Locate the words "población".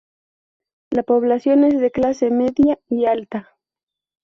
1.03-1.63